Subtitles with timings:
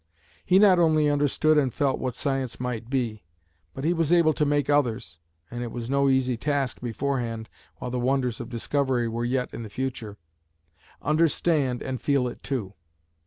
[0.43, 3.21] He not only understood and felt what science might be,
[3.75, 5.19] but he was able to make others
[5.51, 9.61] and it was no easy task beforehand, while the wonders of discovery were yet in
[9.61, 10.17] the future
[11.03, 12.73] understand and feel it too.